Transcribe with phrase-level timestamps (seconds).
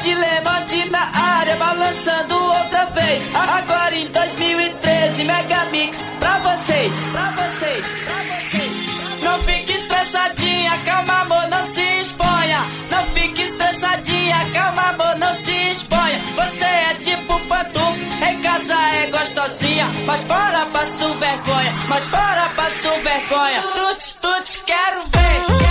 [0.00, 3.22] Levante, levante na área, balançando outra vez.
[3.34, 9.22] Agora em 2013, Megamix pra vocês, pra vocês, pra vocês.
[9.22, 12.60] Não fique estressadinha, calma amor, não se exponha.
[12.90, 16.18] Não fique estressadinha, calma amor, não se exponha.
[16.34, 17.94] Você é tipo pantum,
[18.26, 19.86] em casa é gostosinha.
[20.06, 23.62] Mas fora passo vergonha, mas fora passo vergonha.
[23.62, 25.69] Tuts, tuts, quero ver.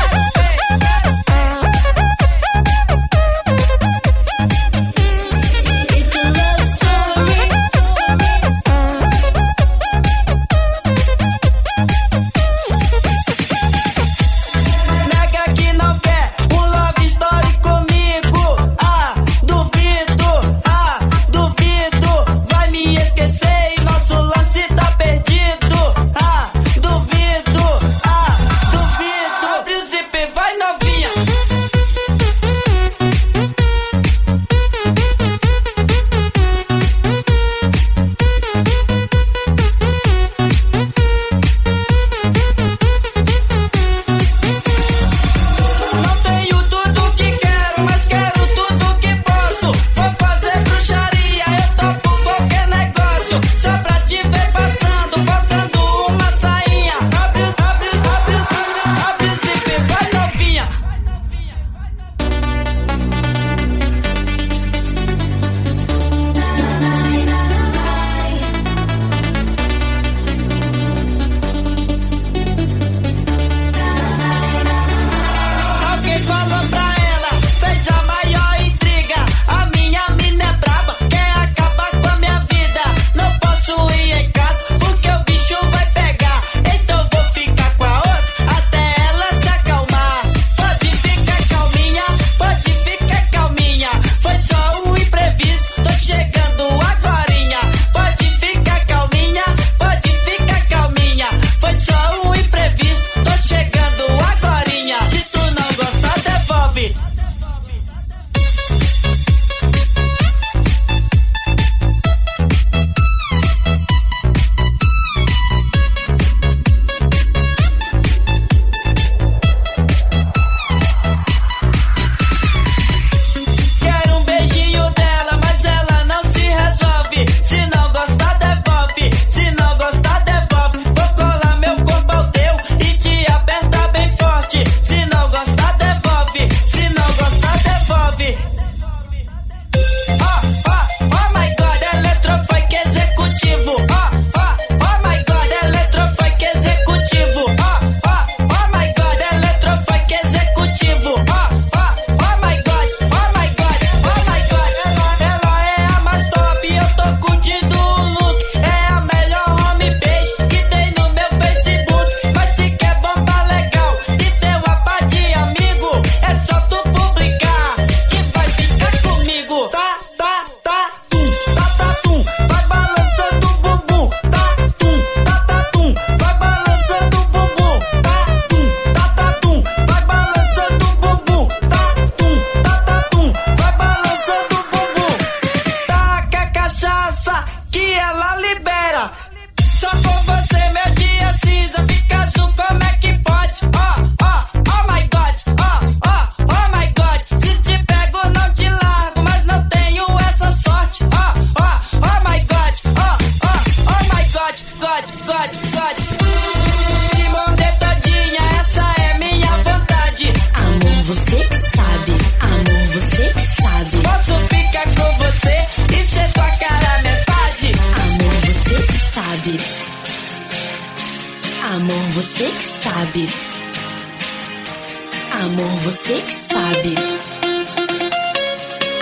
[226.10, 226.96] você que sabe.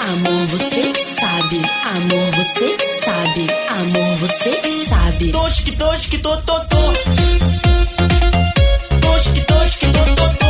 [0.09, 1.61] Amor, você que sabe.
[1.95, 3.47] Amor, você que sabe.
[3.79, 5.31] Amor, você que sabe.
[5.31, 6.93] Tosque, tosque, to, to, to.
[8.99, 10.46] Tosque, tosque, to, to, to.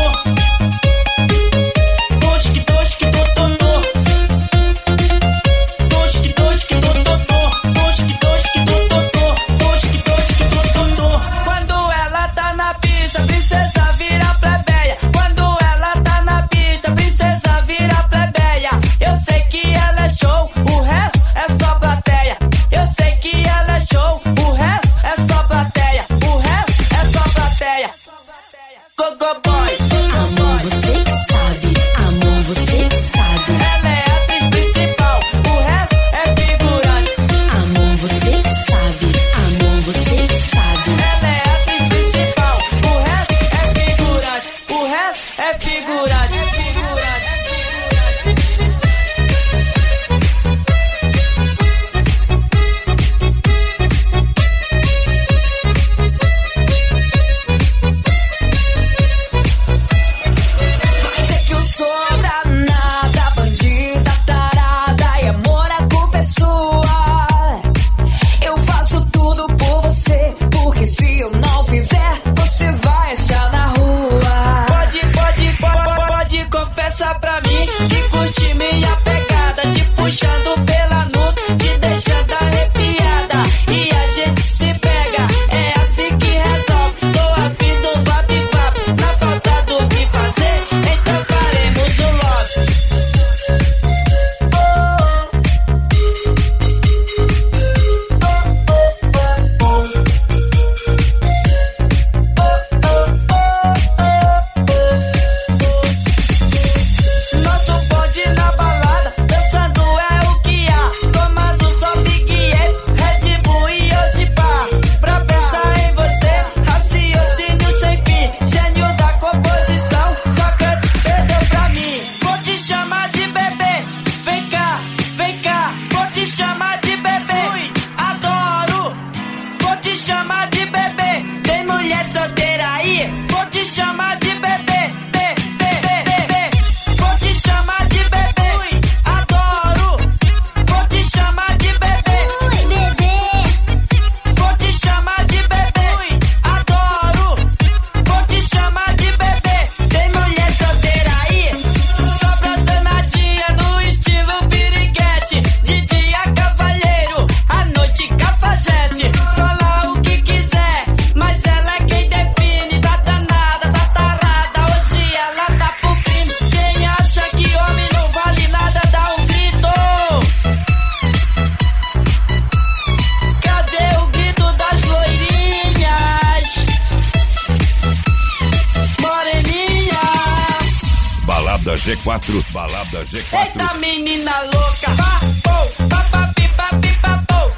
[181.88, 183.46] G4, balada G4.
[183.46, 187.50] Eita menina louca, papou, papapi, papi, papou,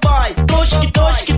[0.00, 1.37] boy, tosque, tosque,